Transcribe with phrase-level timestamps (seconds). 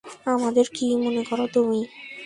[0.25, 1.79] আমাদের কী মনে করো তুমি?